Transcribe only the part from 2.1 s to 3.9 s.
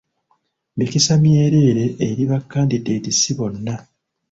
ba kandidetisi bonna.